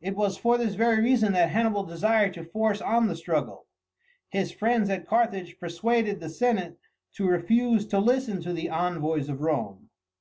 It 0.00 0.16
was 0.16 0.36
for 0.36 0.58
this 0.58 0.74
very 0.74 1.00
reason 1.00 1.32
that 1.34 1.50
Hannibal 1.50 1.84
desired 1.84 2.34
to 2.34 2.42
force 2.44 2.80
on 2.80 3.06
the 3.06 3.14
struggle. 3.14 3.66
His 4.30 4.50
friends 4.50 4.90
at 4.90 5.06
Carthage 5.06 5.60
persuaded 5.60 6.18
the 6.18 6.28
senate 6.28 6.76
to 7.12 7.28
refuse 7.28 7.86
to 7.86 8.00
listen 8.00 8.42
to 8.42 8.52
the 8.52 8.68
envoys 8.68 9.28
of 9.28 9.42
Rome. 9.42 9.90